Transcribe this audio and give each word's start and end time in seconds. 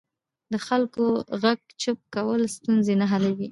د 0.51 0.53
خلکو 0.67 1.03
غږ 1.41 1.59
چوپ 1.81 1.99
کول 2.15 2.41
ستونزې 2.55 2.93
نه 3.01 3.05
حلوي 3.11 3.49